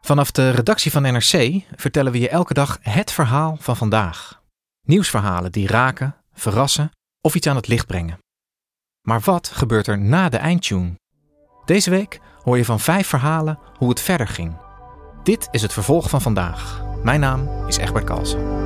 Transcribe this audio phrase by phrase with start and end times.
[0.00, 4.42] Vanaf de redactie van NRC vertellen we je elke dag het verhaal van vandaag.
[4.86, 8.18] Nieuwsverhalen die raken, verrassen of iets aan het licht brengen.
[9.02, 10.94] Maar wat gebeurt er na de eindtune?
[11.64, 14.56] Deze week hoor je van vijf verhalen hoe het verder ging.
[15.22, 16.84] Dit is het vervolg van vandaag.
[17.02, 18.61] Mijn naam is Egbert Kalsen.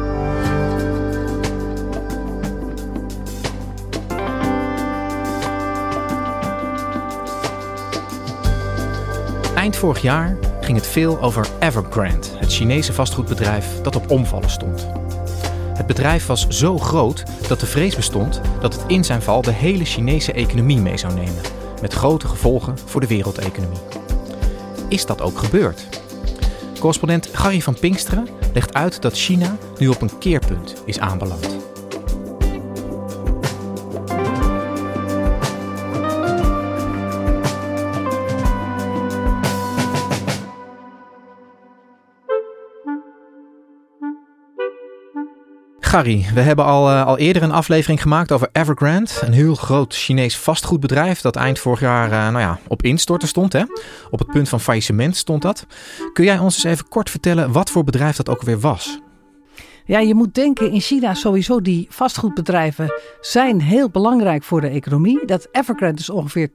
[9.67, 14.87] Eind vorig jaar ging het veel over Evergrande, het Chinese vastgoedbedrijf dat op omvallen stond.
[15.77, 19.53] Het bedrijf was zo groot dat de vrees bestond dat het in zijn val de
[19.53, 21.41] hele Chinese economie mee zou nemen,
[21.81, 23.79] met grote gevolgen voor de wereldeconomie.
[24.89, 25.87] Is dat ook gebeurd?
[26.79, 31.66] Correspondent Gary van Pinksteren legt uit dat China nu op een keerpunt is aanbeland.
[45.97, 49.11] Gary, we hebben al, uh, al eerder een aflevering gemaakt over Evergrande.
[49.21, 53.53] Een heel groot Chinees vastgoedbedrijf dat eind vorig jaar uh, nou ja, op instorten stond.
[53.53, 53.63] Hè?
[54.11, 55.67] Op het punt van faillissement stond dat.
[56.13, 59.01] Kun jij ons eens even kort vertellen wat voor bedrijf dat ook weer was?
[59.85, 65.27] Ja, je moet denken in China sowieso die vastgoedbedrijven zijn heel belangrijk voor de economie.
[65.27, 66.51] Dat Evergrande is ongeveer 2%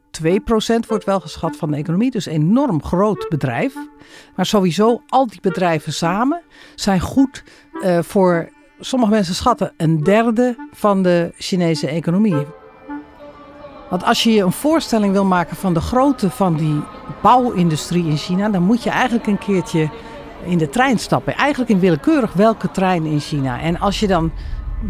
[0.88, 3.74] wordt wel geschat van de economie, dus een enorm groot bedrijf.
[4.36, 6.42] Maar sowieso al die bedrijven samen
[6.76, 7.44] zijn goed
[7.84, 8.50] uh, voor
[8.82, 12.46] sommige mensen schatten een derde van de Chinese economie.
[13.90, 16.82] Want als je je een voorstelling wil maken van de grootte van die
[17.22, 19.90] bouwindustrie in China, dan moet je eigenlijk een keertje
[20.46, 21.36] in de trein stappen.
[21.36, 23.60] Eigenlijk in willekeurig welke trein in China.
[23.60, 24.32] En als je dan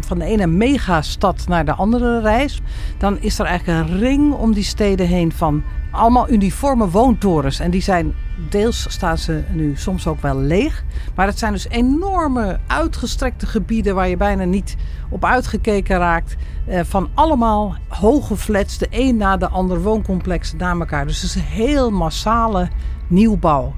[0.00, 2.60] van de ene megastad naar de andere reist,
[2.98, 7.60] dan is er eigenlijk een ring om die steden heen van allemaal uniforme woontorens.
[7.60, 8.14] En die zijn,
[8.48, 10.84] deels staan ze nu soms ook wel leeg.
[11.14, 14.76] Maar het zijn dus enorme uitgestrekte gebieden waar je bijna niet
[15.10, 16.36] op uitgekeken raakt.
[16.66, 21.06] Eh, van allemaal hoge flats, de een na de ander wooncomplexen na elkaar.
[21.06, 22.68] Dus het is een heel massale
[23.06, 23.74] nieuwbouw.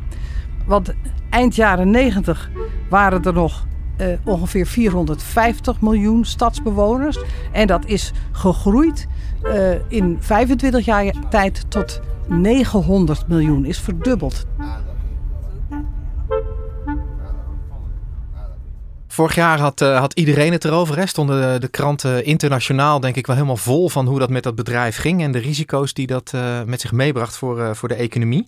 [0.66, 0.94] Want
[1.30, 2.50] eind jaren 90
[2.88, 3.66] waren er nog
[4.00, 7.18] uh, ongeveer 450 miljoen stadsbewoners.
[7.52, 9.06] En dat is gegroeid
[9.44, 14.46] uh, in 25 jaar tijd tot 900 miljoen, is verdubbeld.
[19.08, 20.96] Vorig jaar had, uh, had iedereen het erover.
[20.96, 21.06] Hè?
[21.06, 24.54] Stonden de, de, kranten internationaal, denk ik, wel helemaal vol van hoe dat met dat
[24.54, 26.32] bedrijf ging en de risico's die dat
[26.66, 28.46] met zich meebracht voor, voor de economie.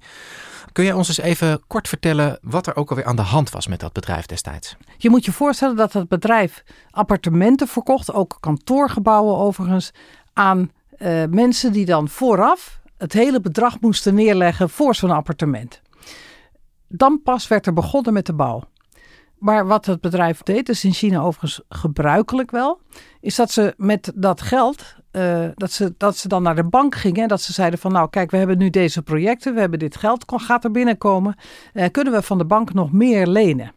[0.76, 3.66] Kun jij ons eens even kort vertellen wat er ook alweer aan de hand was
[3.66, 4.76] met dat bedrijf destijds?
[4.96, 9.90] Je moet je voorstellen dat het bedrijf appartementen verkocht, ook kantoorgebouwen overigens,
[10.32, 15.82] aan uh, mensen die dan vooraf het hele bedrag moesten neerleggen voor zo'n appartement.
[16.88, 18.62] Dan pas werd er begonnen met de bouw.
[19.38, 22.80] Maar wat het bedrijf deed, is in China overigens gebruikelijk wel,
[23.20, 26.94] is dat ze met dat geld, uh, dat, ze, dat ze dan naar de bank
[26.94, 29.78] gingen en dat ze zeiden van nou kijk, we hebben nu deze projecten, we hebben
[29.78, 31.36] dit geld, gaat er binnenkomen,
[31.74, 33.72] uh, kunnen we van de bank nog meer lenen?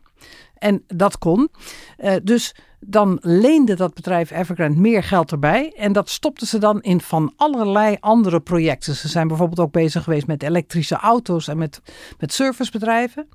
[0.57, 1.49] En dat kon.
[1.97, 5.73] Uh, dus dan leende dat bedrijf Evergrande meer geld erbij.
[5.77, 8.95] En dat stopten ze dan in van allerlei andere projecten.
[8.95, 11.81] Ze zijn bijvoorbeeld ook bezig geweest met elektrische auto's en met,
[12.17, 13.27] met servicebedrijven.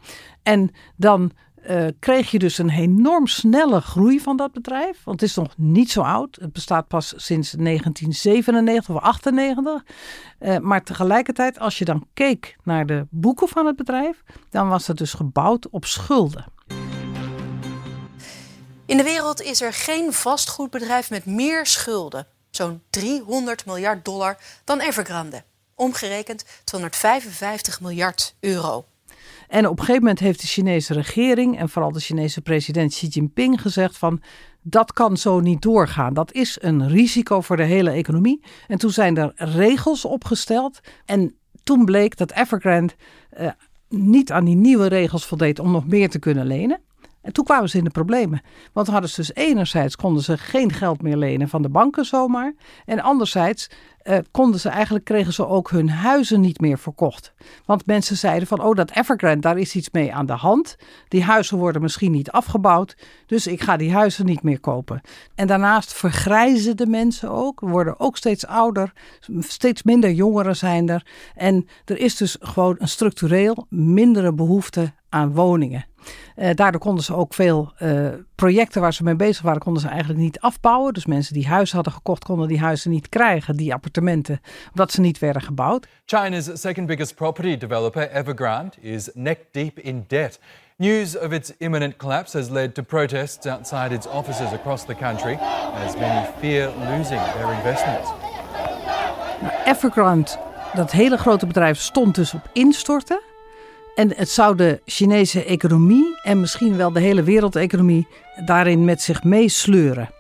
[0.42, 1.32] En dan
[1.70, 5.04] uh, kreeg je dus een enorm snelle groei van dat bedrijf.
[5.04, 6.36] Want het is nog niet zo oud.
[6.40, 9.84] Het bestaat pas sinds 1997 of 98.
[10.40, 14.86] Uh, maar tegelijkertijd, als je dan keek naar de boeken van het bedrijf, dan was
[14.86, 16.44] het dus gebouwd op schulden.
[18.86, 24.80] In de wereld is er geen vastgoedbedrijf met meer schulden, zo'n 300 miljard dollar, dan
[24.80, 25.44] Evergrande.
[25.74, 28.84] Omgerekend 255 miljard euro.
[29.54, 33.06] En op een gegeven moment heeft de Chinese regering en vooral de Chinese president Xi
[33.06, 34.22] Jinping gezegd van
[34.62, 36.14] dat kan zo niet doorgaan.
[36.14, 38.42] Dat is een risico voor de hele economie.
[38.68, 42.92] En toen zijn er regels opgesteld en toen bleek dat Evergrande
[43.40, 43.48] uh,
[43.88, 46.80] niet aan die nieuwe regels voldeed om nog meer te kunnen lenen.
[47.24, 48.42] En toen kwamen ze in de problemen.
[48.72, 52.54] Want hadden ze dus enerzijds konden ze geen geld meer lenen van de banken zomaar.
[52.84, 53.70] En anderzijds
[54.04, 57.32] uh, konden ze eigenlijk, kregen ze ook hun huizen niet meer verkocht.
[57.64, 60.76] Want mensen zeiden van, oh dat Evergrande, daar is iets mee aan de hand.
[61.08, 65.00] Die huizen worden misschien niet afgebouwd, dus ik ga die huizen niet meer kopen.
[65.34, 68.92] En daarnaast vergrijzen de mensen ook, worden ook steeds ouder,
[69.38, 71.06] steeds minder jongeren zijn er.
[71.34, 75.84] En er is dus gewoon een structureel mindere behoefte aan woningen.
[76.36, 79.88] Uh, daardoor konden ze ook veel uh, projecten waar ze mee bezig waren, konden ze
[79.88, 80.92] eigenlijk niet afbouwen.
[80.92, 84.40] Dus mensen die huizen hadden gekocht, konden die huizen niet krijgen, die appartementen,
[84.70, 85.86] omdat ze niet werden gebouwd.
[86.04, 90.40] China's second biggest property developer, Evergrande, is neck deep in debt.
[90.76, 95.38] News of its imminent collapse has led to protests outside its offices across the country,
[95.86, 98.10] as many fear losing their investments.
[99.40, 100.30] Nou, Evergrande,
[100.74, 103.20] dat hele grote bedrijf, stond dus op instorten.
[103.94, 108.06] En het zou de Chinese economie en misschien wel de hele wereldeconomie
[108.44, 110.10] daarin met zich meesleuren.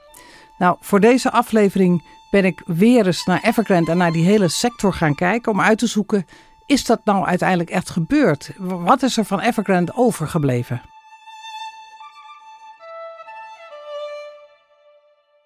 [0.58, 4.92] Nou, voor deze aflevering ben ik weer eens naar Evergrande en naar die hele sector
[4.92, 6.26] gaan kijken om uit te zoeken:
[6.66, 8.50] is dat nou uiteindelijk echt gebeurd?
[8.58, 10.82] Wat is er van Evergrande overgebleven?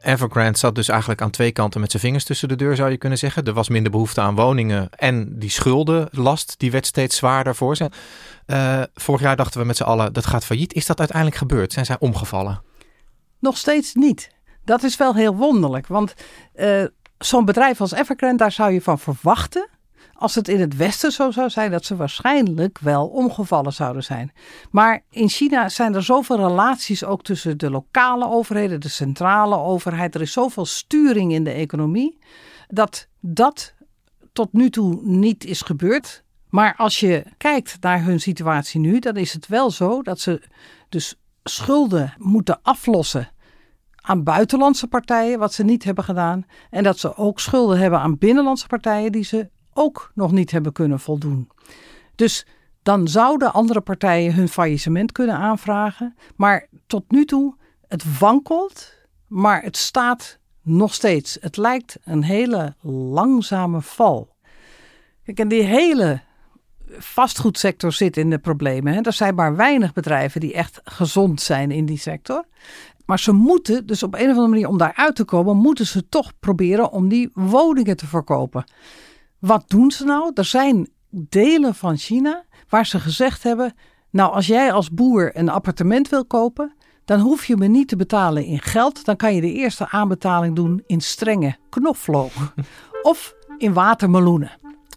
[0.09, 2.97] Evergrande zat dus eigenlijk aan twee kanten met zijn vingers tussen de deur, zou je
[2.97, 3.45] kunnen zeggen.
[3.45, 7.91] Er was minder behoefte aan woningen en die schuldenlast die werd steeds zwaarder voor ze.
[8.47, 10.73] Uh, vorig jaar dachten we met z'n allen dat gaat failliet.
[10.73, 11.73] Is dat uiteindelijk gebeurd?
[11.73, 12.63] Zijn zij omgevallen?
[13.39, 14.31] Nog steeds niet.
[14.65, 16.15] Dat is wel heel wonderlijk, want
[16.57, 16.85] uh,
[17.19, 19.69] zo'n bedrijf als Evergrande, daar zou je van verwachten
[20.13, 24.33] als het in het Westen zo zou zijn, dat ze waarschijnlijk wel omgevallen zouden zijn.
[24.71, 30.15] Maar in China zijn er zoveel relaties ook tussen de lokale overheden, de centrale overheid.
[30.15, 32.19] Er is zoveel sturing in de economie,
[32.69, 33.75] dat dat
[34.33, 36.25] tot nu toe niet is gebeurd.
[36.49, 40.43] Maar als je kijkt naar hun situatie nu, dan is het wel zo dat ze
[40.89, 43.31] dus schulden moeten aflossen
[44.09, 46.47] aan buitenlandse partijen, wat ze niet hebben gedaan.
[46.71, 50.73] En dat ze ook schulden hebben aan binnenlandse partijen die ze ook nog niet hebben
[50.73, 51.49] kunnen voldoen.
[52.15, 52.47] Dus
[52.83, 56.15] dan zouden andere partijen hun faillissement kunnen aanvragen.
[56.37, 57.55] Maar tot nu toe,
[57.89, 58.95] het wankelt,
[59.27, 61.39] maar het staat nog steeds.
[61.41, 64.37] Het lijkt een hele langzame val.
[65.25, 66.21] Kijk, en die hele
[66.99, 68.95] vastgoedsector zit in de problemen.
[68.95, 69.01] Hè.
[69.01, 72.45] Er zijn maar weinig bedrijven die echt gezond zijn in die sector.
[73.07, 76.09] Maar ze moeten, dus op een of andere manier om daaruit te komen, moeten ze
[76.09, 78.65] toch proberen om die woningen te verkopen.
[79.39, 80.31] Wat doen ze nou?
[80.35, 83.75] Er zijn delen van China waar ze gezegd hebben:
[84.11, 86.75] Nou, als jij als boer een appartement wil kopen,
[87.05, 89.05] dan hoef je me niet te betalen in geld.
[89.05, 92.33] Dan kan je de eerste aanbetaling doen in strenge knoflook
[93.03, 94.51] of in watermeloenen.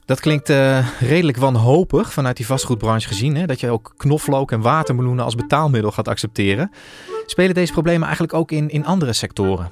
[0.05, 3.35] Dat klinkt uh, redelijk wanhopig vanuit die vastgoedbranche gezien.
[3.35, 3.45] Hè?
[3.45, 6.71] Dat je ook knoflook en watermeloenen als betaalmiddel gaat accepteren.
[7.25, 9.71] Spelen deze problemen eigenlijk ook in, in andere sectoren?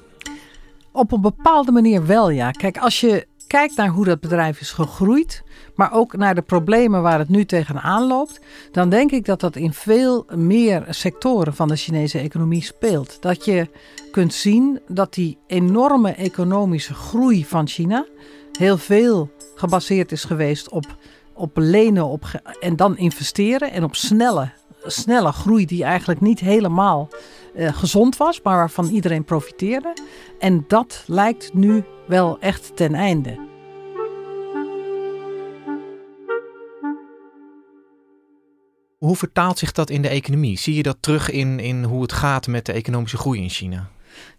[0.92, 2.50] Op een bepaalde manier wel, ja.
[2.50, 5.42] Kijk, als je kijkt naar hoe dat bedrijf is gegroeid,
[5.74, 8.40] maar ook naar de problemen waar het nu tegenaan loopt,
[8.72, 13.22] dan denk ik dat dat in veel meer sectoren van de Chinese economie speelt.
[13.22, 13.68] Dat je
[14.10, 18.06] kunt zien dat die enorme economische groei van China
[18.58, 20.96] heel veel gebaseerd is geweest op,
[21.32, 22.24] op lenen op,
[22.60, 24.50] en dan investeren en op snelle,
[24.82, 27.08] snelle groei die eigenlijk niet helemaal
[27.68, 29.96] gezond was, maar waarvan iedereen profiteerde.
[30.38, 33.48] En dat lijkt nu wel echt ten einde.
[38.98, 40.58] Hoe vertaalt zich dat in de economie?
[40.58, 43.88] Zie je dat terug in, in hoe het gaat met de economische groei in China?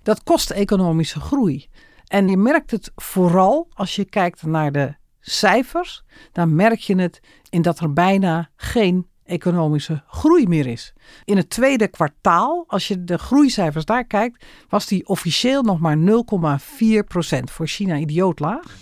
[0.04, 1.70] Dat kost economische groei.
[2.08, 6.04] En je merkt het vooral als je kijkt naar de cijfers.
[6.32, 10.94] Dan merk je het in dat er bijna geen economische groei meer is.
[11.26, 15.98] In het tweede kwartaal, als je de groeicijfers daar kijkt, was die officieel nog maar
[15.98, 17.52] 0,4 procent.
[17.52, 18.78] Voor China idioot laag.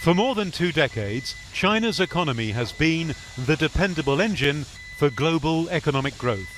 [0.00, 3.14] For more than two decades, China's economy has been
[3.46, 4.64] the dependable engine
[4.96, 6.48] for global economic growth.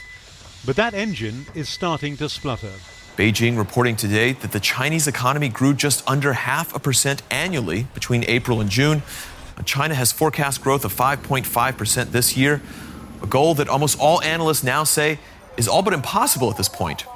[0.64, 2.72] But that engine is starting to splutter.
[3.16, 8.24] Beijing reporting today that the Chinese economy grew just under half a percent annually between
[8.24, 9.02] April and June.
[9.64, 12.60] China has forecast growth of 5.5% this year,
[13.22, 15.18] a goal that almost all analysts now say
[15.54, 17.06] is all but impossible at this point.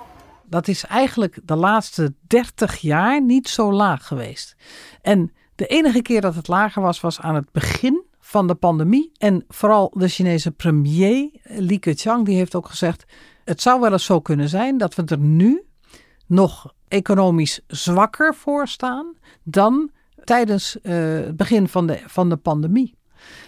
[0.45, 4.57] Dat is eigenlijk de laatste 30 jaar niet zo laag geweest.
[5.03, 9.13] En de enige keer dat het lager was, was aan het begin van de pandemie.
[9.19, 13.05] En vooral de Chinese premier Li Keqiang, die heeft ook gezegd:
[13.45, 15.63] het zou wel eens zo kunnen zijn dat we er nu
[16.27, 19.91] nog economisch zwakker voor staan dan
[20.25, 22.98] tijdens uh, het begin van de, van de pandemie.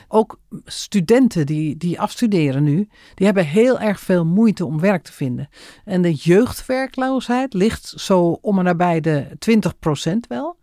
[0.08, 5.12] Ook studenten die, die afstuderen nu, die hebben heel erg veel moeite om werk te
[5.12, 5.48] vinden.
[5.84, 9.26] En de jeugdwerkloosheid ligt zo om en nabij de
[10.08, 10.56] 20% wel.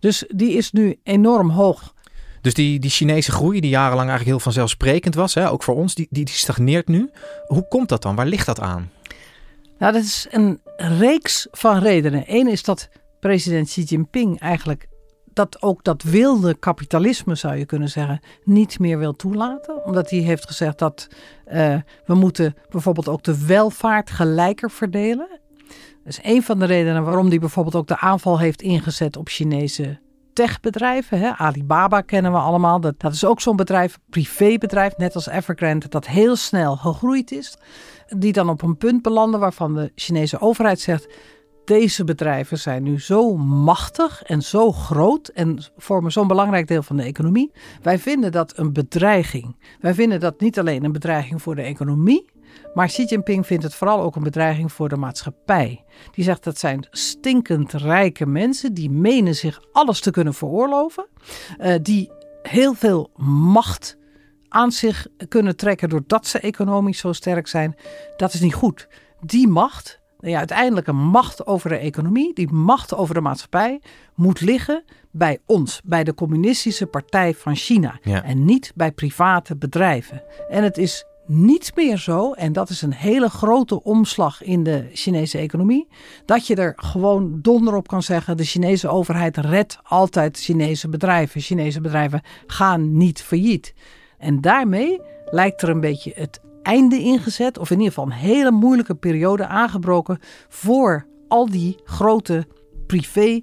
[0.00, 1.94] Dus die is nu enorm hoog.
[2.40, 5.94] Dus die, die Chinese groei, die jarenlang eigenlijk heel vanzelfsprekend was, hè, ook voor ons,
[5.94, 7.10] die, die, die stagneert nu.
[7.46, 8.14] Hoe komt dat dan?
[8.14, 8.90] Waar ligt dat aan?
[9.78, 12.24] Nou, dat is een reeks van redenen.
[12.26, 12.88] Eén is dat
[13.20, 14.88] president Xi Jinping eigenlijk
[15.34, 19.84] dat ook dat wilde kapitalisme, zou je kunnen zeggen, niet meer wil toelaten.
[19.84, 21.08] Omdat hij heeft gezegd dat
[21.52, 25.28] uh, we moeten bijvoorbeeld ook de welvaart gelijker verdelen.
[26.04, 29.28] Dat is een van de redenen waarom hij bijvoorbeeld ook de aanval heeft ingezet op
[29.28, 30.00] Chinese
[30.32, 31.18] techbedrijven.
[31.18, 31.30] Hè.
[31.30, 32.80] Alibaba kennen we allemaal.
[32.80, 37.56] Dat, dat is ook zo'n bedrijf, privébedrijf, net als Evergrande, dat heel snel gegroeid is.
[38.08, 41.06] Die dan op een punt belanden waarvan de Chinese overheid zegt
[41.64, 46.96] deze bedrijven zijn nu zo machtig en zo groot en vormen zo'n belangrijk deel van
[46.96, 47.52] de economie.
[47.82, 49.56] Wij vinden dat een bedreiging.
[49.80, 52.30] Wij vinden dat niet alleen een bedreiging voor de economie,
[52.74, 55.84] maar Xi Jinping vindt het vooral ook een bedreiging voor de maatschappij.
[56.10, 61.06] Die zegt dat zijn stinkend rijke mensen die menen zich alles te kunnen veroorloven,
[61.60, 62.10] uh, die
[62.42, 63.96] heel veel macht
[64.48, 67.76] aan zich kunnen trekken doordat ze economisch zo sterk zijn.
[68.16, 68.88] Dat is niet goed.
[69.20, 73.80] Die macht ja, uiteindelijk een macht over de economie, die macht over de maatschappij,
[74.14, 77.98] moet liggen bij ons, bij de Communistische Partij van China.
[78.02, 80.22] En niet bij private bedrijven.
[80.48, 84.88] En het is niet meer zo, en dat is een hele grote omslag in de
[84.92, 85.88] Chinese economie,
[86.26, 91.40] dat je er gewoon donder op kan zeggen: de Chinese overheid redt altijd Chinese bedrijven.
[91.40, 93.74] Chinese bedrijven gaan niet failliet.
[94.18, 95.00] En daarmee
[95.30, 99.46] lijkt er een beetje het einde ingezet, of in ieder geval een hele moeilijke periode
[99.46, 102.46] aangebroken voor al die grote
[102.86, 103.40] privé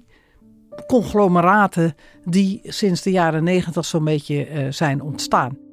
[0.86, 5.69] conglomeraten die sinds de jaren negentig zo'n beetje uh, zijn ontstaan.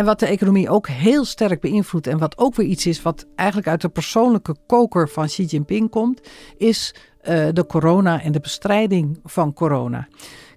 [0.00, 3.26] En wat de economie ook heel sterk beïnvloedt en wat ook weer iets is wat
[3.34, 6.20] eigenlijk uit de persoonlijke koker van Xi Jinping komt,
[6.56, 10.08] is uh, de corona en de bestrijding van corona.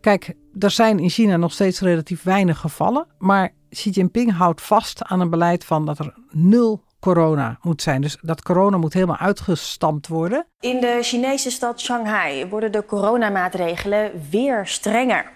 [0.02, 5.04] Kijk, er zijn in China nog steeds relatief weinig gevallen, maar Xi Jinping houdt vast
[5.04, 8.02] aan een beleid van dat er nul corona moet zijn.
[8.02, 10.46] Dus dat corona moet helemaal uitgestampt worden.
[10.60, 15.32] In de Chinese stad Shanghai worden de coronamaatregelen weer strenger.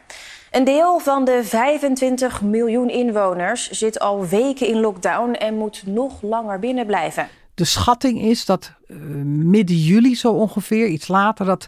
[0.57, 6.21] Een deel van de 25 miljoen inwoners zit al weken in lockdown en moet nog
[6.21, 7.27] langer binnen blijven.
[7.53, 11.67] De schatting is dat uh, midden juli zo ongeveer, iets later, dat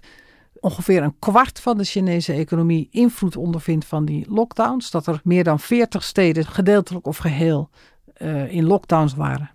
[0.60, 4.92] ongeveer een kwart van de Chinese economie invloed ondervindt van die lockdowns.
[4.92, 7.70] Dat er meer dan 40 steden gedeeltelijk of geheel
[8.18, 9.50] uh, in lockdowns waren.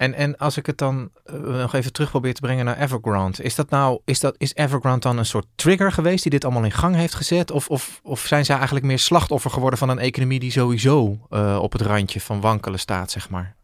[0.00, 3.42] En, en als ik het dan uh, nog even terug probeer te brengen naar Evergrande.
[3.42, 6.64] Is dat nou, is, dat, is Evergrande dan een soort trigger geweest die dit allemaal
[6.64, 7.50] in gang heeft gezet?
[7.50, 11.58] Of, of, of zijn zij eigenlijk meer slachtoffer geworden van een economie die sowieso uh,
[11.62, 13.56] op het randje van wankelen staat, zeg maar?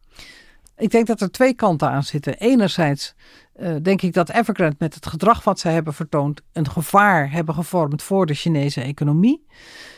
[0.77, 2.39] Ik denk dat er twee kanten aan zitten.
[2.39, 3.15] Enerzijds
[3.61, 7.55] uh, denk ik dat Evergrande met het gedrag wat zij hebben vertoond een gevaar hebben
[7.55, 9.47] gevormd voor de Chinese economie.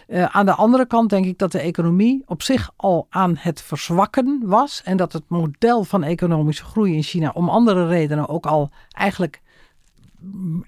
[0.09, 3.63] Uh, aan de andere kant denk ik dat de economie op zich al aan het
[3.63, 8.47] verzwakken was en dat het model van economische groei in China om andere redenen ook
[8.47, 9.41] al eigenlijk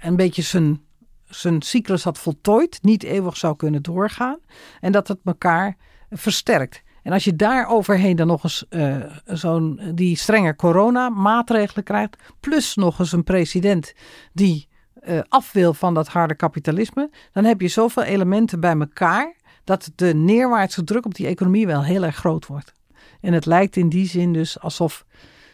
[0.00, 0.80] een beetje zijn,
[1.24, 4.38] zijn cyclus had voltooid, niet eeuwig zou kunnen doorgaan
[4.80, 5.76] en dat het elkaar
[6.10, 6.82] versterkt.
[7.02, 12.74] En als je daar overheen dan nog eens uh, zo'n die strenge coronamaatregelen krijgt, plus
[12.74, 13.92] nog eens een president
[14.32, 14.68] die
[15.08, 19.90] uh, af wil van dat harde kapitalisme, dan heb je zoveel elementen bij elkaar dat
[19.94, 22.72] de neerwaartse druk op die economie wel heel erg groot wordt.
[23.20, 25.04] En het lijkt in die zin dus alsof,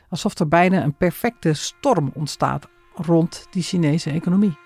[0.09, 4.65] alsof er bijna een perfecte storm ontstaat rond die Chinese economie.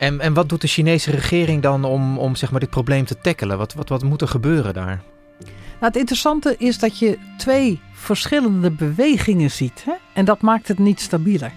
[0.00, 3.20] En, en wat doet de Chinese regering dan om, om zeg maar, dit probleem te
[3.20, 3.58] tackelen?
[3.58, 5.02] Wat, wat, wat moet er gebeuren daar?
[5.80, 9.84] Nou, het interessante is dat je twee verschillende bewegingen ziet.
[9.84, 9.92] Hè?
[10.12, 11.52] En dat maakt het niet stabieler.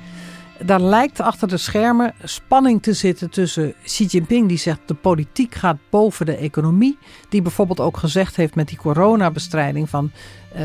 [0.60, 5.56] Daar lijkt achter de schermen spanning te zitten tussen Xi Jinping, die zegt de politiek
[5.56, 6.98] gaat boven de economie.
[7.30, 10.12] Die bijvoorbeeld ook gezegd heeft met die coronabestrijding van
[10.56, 10.62] uh,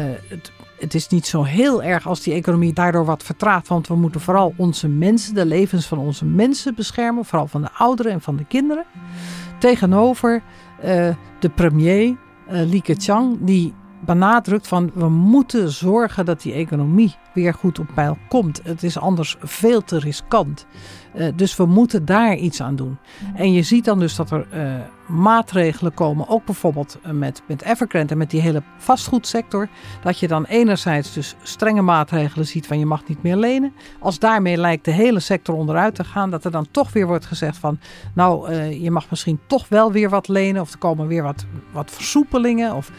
[0.78, 3.68] het is niet zo heel erg als die economie daardoor wat vertraagt.
[3.68, 7.24] Want we moeten vooral onze mensen, de levens van onze mensen beschermen.
[7.24, 8.84] Vooral van de ouderen en van de kinderen.
[9.58, 10.42] Tegenover
[10.84, 11.08] uh,
[11.40, 12.16] de premier,
[12.52, 17.86] uh, Li Keqiang, die benadrukt van we moeten zorgen dat die economie weer goed op
[17.94, 18.60] peil komt.
[18.64, 20.66] Het is anders veel te riskant.
[21.14, 22.98] Uh, dus we moeten daar iets aan doen.
[23.34, 24.74] En je ziet dan dus dat er uh,
[25.06, 29.68] maatregelen komen, ook bijvoorbeeld uh, met, met Evergrande en met die hele vastgoedsector.
[30.02, 33.72] Dat je dan enerzijds dus strenge maatregelen ziet van je mag niet meer lenen.
[34.00, 37.26] Als daarmee lijkt de hele sector onderuit te gaan, dat er dan toch weer wordt
[37.26, 37.78] gezegd van
[38.14, 41.90] nou je mag misschien toch wel weer wat lenen of er komen weer wat, wat
[41.90, 42.90] versoepelingen of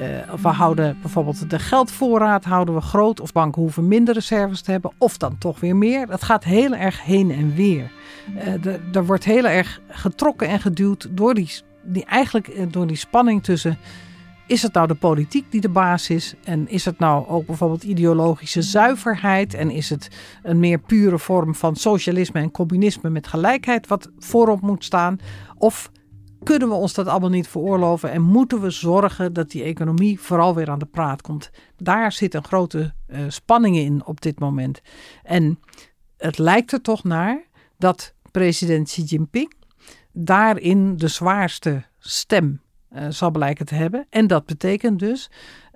[0.00, 3.20] uh, we houden bijvoorbeeld de geldvoorraad houden we groot.
[3.20, 4.92] Of banken hoeven minder reserves te hebben.
[4.98, 6.06] Of dan toch weer meer.
[6.06, 7.90] Dat gaat heel erg heen en weer.
[8.36, 11.50] Uh, er wordt heel erg getrokken en geduwd door die,
[11.82, 13.78] die, eigenlijk eh, door die spanning tussen...
[14.46, 16.34] Is het nou de politiek die de baas is?
[16.44, 19.54] En is het nou ook bijvoorbeeld ideologische zuiverheid?
[19.54, 20.10] En is het
[20.42, 25.18] een meer pure vorm van socialisme en communisme met gelijkheid wat voorop moet staan?
[25.58, 25.90] Of
[26.42, 30.54] kunnen we ons dat allemaal niet veroorloven en moeten we zorgen dat die economie vooral
[30.54, 31.50] weer aan de praat komt.
[31.76, 34.80] Daar zit een grote uh, spanning in op dit moment.
[35.22, 35.60] En
[36.16, 37.44] het lijkt er toch naar
[37.78, 39.52] dat president Xi Jinping
[40.12, 42.60] daarin de zwaarste stem
[42.92, 44.06] uh, zal blijken te hebben.
[44.10, 45.30] En dat betekent dus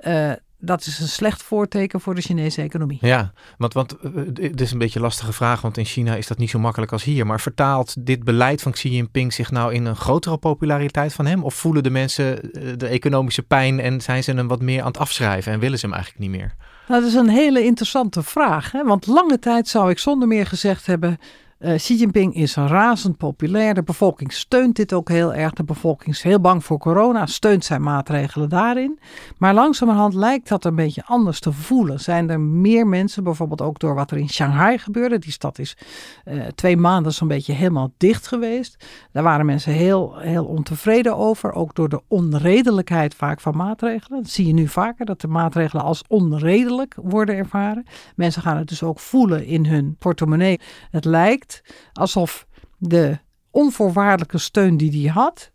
[0.06, 2.98] uh, dat is een slecht voorteken voor de Chinese economie.
[3.00, 6.26] Ja, want, want eh, het is een beetje een lastige vraag, want in China is
[6.26, 7.26] dat niet zo makkelijk als hier.
[7.26, 11.44] Maar vertaalt dit beleid van Xi Jinping zich nou in een grotere populariteit van hem?
[11.44, 14.86] Of voelen de mensen eh, de economische pijn en zijn ze hem wat meer aan
[14.86, 16.54] het afschrijven en willen ze hem eigenlijk niet meer?
[16.88, 18.72] Nou, dat is een hele interessante vraag.
[18.72, 18.84] Hè?
[18.84, 21.18] Want lange tijd zou ik zonder meer gezegd hebben:
[21.60, 23.74] uh, Xi Jinping is razend populair.
[23.74, 25.52] De bevolking steunt dit ook heel erg.
[25.52, 28.98] De bevolking is heel bang voor corona, steunt zijn maatregelen daarin.
[29.38, 32.00] Maar langzamerhand lijkt dat een beetje anders te voelen.
[32.00, 35.18] Zijn er meer mensen, bijvoorbeeld ook door wat er in Shanghai gebeurde.
[35.18, 35.76] Die stad is
[36.24, 38.84] uh, twee maanden zo'n beetje helemaal dicht geweest.
[39.12, 41.52] Daar waren mensen heel, heel ontevreden over.
[41.52, 44.22] Ook door de onredelijkheid vaak van maatregelen.
[44.22, 47.84] Dat zie je nu vaker, dat de maatregelen als onredelijk worden ervaren.
[48.16, 50.60] Mensen gaan het dus ook voelen in hun portemonnee.
[50.90, 51.49] Het lijkt
[51.92, 52.46] alsof
[52.78, 53.18] de
[53.50, 55.50] onvoorwaardelijke steun die hij had,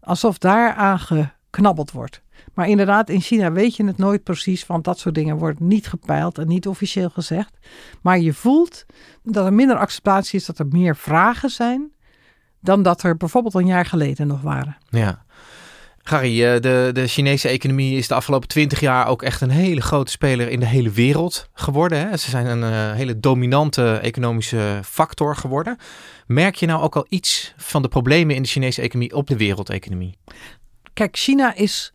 [0.00, 2.22] alsof daar aan geknabbeld wordt.
[2.54, 5.86] Maar inderdaad, in China weet je het nooit precies, want dat soort dingen wordt niet
[5.86, 7.58] gepeild en niet officieel gezegd.
[8.02, 8.84] Maar je voelt
[9.22, 11.92] dat er minder acceptatie is, dat er meer vragen zijn,
[12.60, 14.76] dan dat er bijvoorbeeld een jaar geleden nog waren.
[14.88, 15.24] Ja.
[16.02, 19.80] Gary, eh, de, de Chinese economie is de afgelopen twintig jaar ook echt een hele
[19.80, 22.08] grote speler in de hele wereld geworden.
[22.08, 22.16] Hè?
[22.16, 25.76] Ze zijn een uh, hele dominante economische factor geworden.
[26.26, 29.36] Merk je nou ook al iets van de problemen in de Chinese economie op de
[29.36, 30.18] wereldeconomie?
[30.92, 31.92] Kijk, China is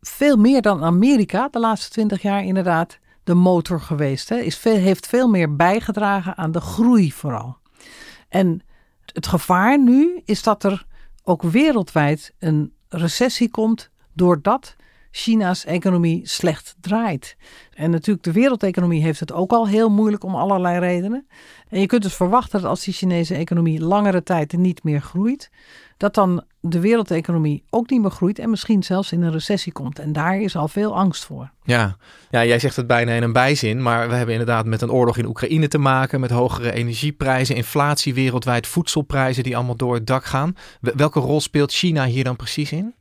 [0.00, 4.28] veel meer dan Amerika de laatste twintig jaar inderdaad de motor geweest.
[4.28, 4.36] Hè?
[4.36, 7.56] Is veel, heeft veel meer bijgedragen aan de groei vooral.
[8.28, 8.60] En
[9.06, 10.86] het gevaar nu is dat er
[11.24, 14.76] ook wereldwijd een recessie komt doordat
[15.14, 17.36] China's economie slecht draait.
[17.74, 21.26] En natuurlijk, de wereldeconomie heeft het ook al heel moeilijk om allerlei redenen.
[21.68, 25.50] En je kunt dus verwachten dat als die Chinese economie langere tijd niet meer groeit,
[25.96, 29.98] dat dan de wereldeconomie ook niet meer groeit en misschien zelfs in een recessie komt.
[29.98, 31.50] En daar is al veel angst voor.
[31.62, 31.96] Ja,
[32.30, 35.16] ja jij zegt het bijna in een bijzin, maar we hebben inderdaad met een oorlog
[35.18, 40.24] in Oekraïne te maken, met hogere energieprijzen, inflatie wereldwijd, voedselprijzen die allemaal door het dak
[40.24, 40.56] gaan.
[40.80, 42.94] Welke rol speelt China hier dan precies in?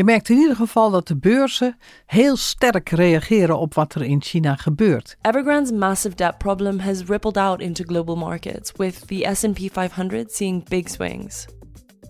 [0.00, 4.22] Je merkt in ieder geval dat de beurzen heel sterk reageren op wat er in
[4.22, 5.16] China gebeurt.
[5.20, 10.68] Evergrande's massive debt problem has rippled out into global markets, with the S&P 500 seeing
[10.68, 11.46] big swings.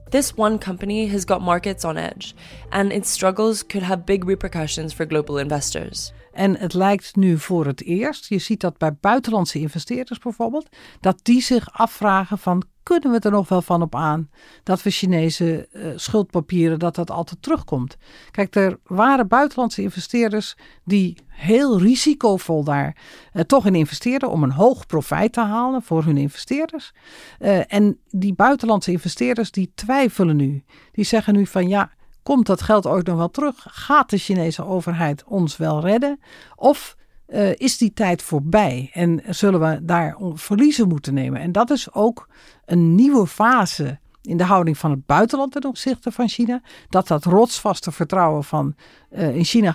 [0.08, 2.32] This one company has got markets on edge,
[2.68, 6.12] and its struggles could have big repercussions for global investors.
[6.32, 10.68] En het lijkt nu voor het eerst, je ziet dat bij buitenlandse investeerders bijvoorbeeld,
[11.00, 14.30] dat die zich afvragen van kunnen we er nog wel van op aan
[14.62, 17.96] dat we Chinese uh, schuldpapieren, dat dat altijd terugkomt.
[18.30, 22.96] Kijk, er waren buitenlandse investeerders die heel risicovol daar
[23.32, 26.92] uh, toch in investeerden om een hoog profijt te halen voor hun investeerders.
[27.38, 30.64] Uh, en die buitenlandse investeerders die twijfelen nu.
[30.92, 31.90] Die zeggen nu van ja,
[32.22, 33.66] Komt dat geld ooit nog wel terug?
[33.68, 36.20] Gaat de Chinese overheid ons wel redden?
[36.54, 36.96] Of
[37.32, 41.40] uh, is die tijd voorbij en zullen we daar verliezen moeten nemen?
[41.40, 42.28] En dat is ook
[42.64, 46.62] een nieuwe fase in de houding van het buitenland ten opzichte van China.
[46.88, 48.74] Dat dat rotsvaste vertrouwen van
[49.12, 49.74] uh, in China,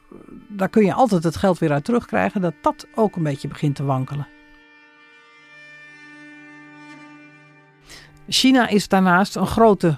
[0.49, 3.75] daar kun je altijd het geld weer uit terugkrijgen, dat dat ook een beetje begint
[3.75, 4.27] te wankelen.
[8.27, 9.97] China is daarnaast een grote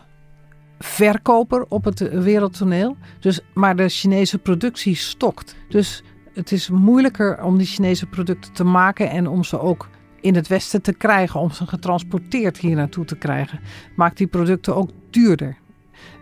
[0.80, 2.98] verkoper op het wereldtoneel.
[3.20, 5.56] Dus, maar de Chinese productie stokt.
[5.70, 6.04] Dus
[6.38, 9.90] het is moeilijker om die Chinese producten te maken en om ze ook
[10.22, 13.60] in het Westen te krijgen, om ze getransporteerd hier naartoe te krijgen.
[13.96, 15.58] Maakt die producten ook duurder.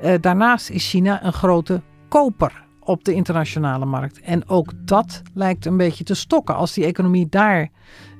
[0.03, 4.19] Uh, daarnaast is China een grote koper op de internationale markt.
[4.19, 6.55] En ook dat lijkt een beetje te stokken.
[6.55, 7.69] Als die economie daar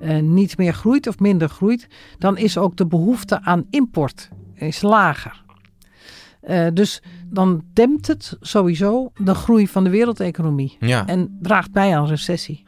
[0.01, 4.81] uh, niet meer groeit of minder groeit, dan is ook de behoefte aan import is
[4.81, 5.44] lager.
[6.47, 10.77] Uh, dus dan dempt het sowieso de groei van de wereldeconomie.
[10.79, 11.07] Ja.
[11.07, 12.63] En draagt bij aan recessie.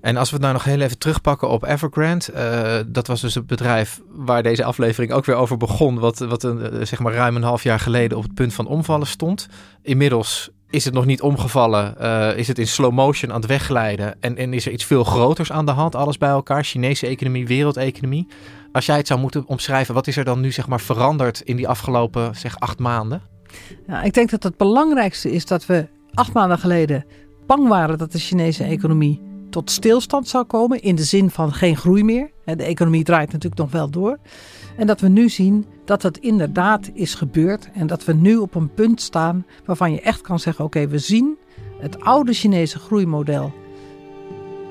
[0.00, 2.24] En als we het nou nog heel even terugpakken op Evergrande.
[2.34, 5.98] Uh, dat was dus het bedrijf waar deze aflevering ook weer over begon.
[5.98, 9.06] Wat, wat een, zeg maar ruim een half jaar geleden op het punt van omvallen
[9.06, 9.48] stond.
[9.82, 11.94] Inmiddels is het nog niet omgevallen.
[12.00, 14.14] Uh, is het in slow motion aan het wegglijden.
[14.20, 15.94] En, en is er iets veel groters aan de hand.
[15.94, 16.64] Alles bij elkaar.
[16.64, 18.28] Chinese economie, wereldeconomie.
[18.72, 21.56] Als jij het zou moeten omschrijven, wat is er dan nu zeg maar veranderd in
[21.56, 23.22] die afgelopen zeg acht maanden?
[24.02, 27.04] Ik denk dat het belangrijkste is dat we acht maanden geleden
[27.46, 30.82] bang waren dat de Chinese economie tot stilstand zou komen.
[30.82, 32.30] In de zin van geen groei meer.
[32.44, 34.18] De economie draait natuurlijk nog wel door.
[34.76, 37.68] En dat we nu zien dat het inderdaad is gebeurd.
[37.74, 40.98] En dat we nu op een punt staan waarvan je echt kan zeggen: oké, we
[40.98, 41.38] zien
[41.80, 43.52] het oude Chinese groeimodel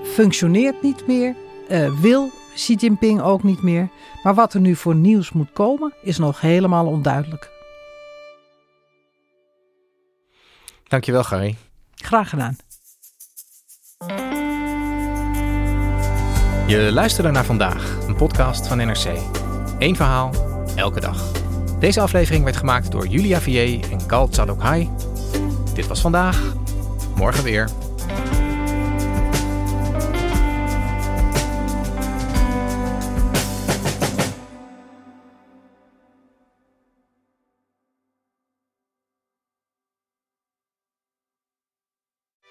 [0.04, 1.36] functioneert niet meer.
[1.72, 2.30] Uh, wil
[2.62, 3.89] Xi Jinping ook niet meer.
[4.24, 7.52] Maar wat er nu voor nieuws moet komen, is nog helemaal onduidelijk.
[10.88, 11.58] Dankjewel, Gary.
[11.95, 12.56] Graag gedaan.
[16.67, 19.19] Je luisterde naar vandaag, een podcast van NRC.
[19.80, 20.32] Eén verhaal,
[20.76, 21.32] elke dag.
[21.80, 24.89] Deze aflevering werd gemaakt door Julia Vier en Kal Tsadokhai.
[25.74, 26.54] Dit was vandaag.
[27.15, 27.90] Morgen weer.